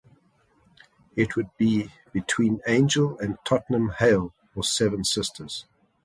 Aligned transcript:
It 1.15 1.35
would 1.35 1.55
be 1.59 1.91
between 2.11 2.59
Angel 2.65 3.19
and 3.19 3.37
Tottenham 3.45 3.89
Hale 3.99 4.33
or 4.55 4.63
Seven 4.63 5.03
Sisters. 5.03 5.67